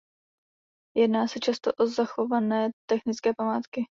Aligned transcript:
Jedná 0.97 1.27
se 1.27 1.39
často 1.39 1.73
o 1.73 1.85
zachované 1.87 2.69
technické 2.87 3.31
památky. 3.37 3.81